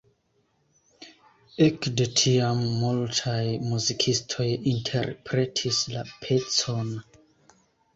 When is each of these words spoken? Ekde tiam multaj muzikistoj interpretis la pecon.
Ekde 1.65 2.07
tiam 2.21 2.65
multaj 2.79 3.37
muzikistoj 3.69 4.49
interpretis 4.75 5.87
la 5.97 6.09
pecon. 6.27 6.97